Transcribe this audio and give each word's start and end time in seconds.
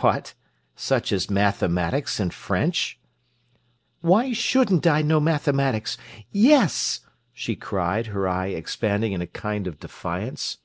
"What! 0.00 0.34
such 0.74 1.12
as 1.12 1.30
mathematics 1.30 2.18
and 2.18 2.34
French?" 2.34 2.98
"Why 4.00 4.32
shouldn't 4.32 4.88
I 4.88 5.02
know 5.02 5.20
mathematics? 5.20 5.96
Yes!" 6.32 7.02
she 7.32 7.54
cried, 7.54 8.06
her 8.08 8.26
eye 8.26 8.48
expanding 8.48 9.12
in 9.12 9.22
a 9.22 9.28
kind 9.28 9.68
of 9.68 9.78
defiance. 9.78 10.58